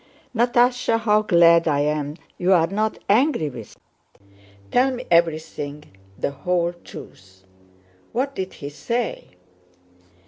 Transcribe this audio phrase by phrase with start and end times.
[0.35, 3.75] Natásha, how glad I am you're not angry with
[4.19, 4.33] me!
[4.71, 7.43] Tell me everything—the whole truth.
[8.11, 9.25] What did he say?"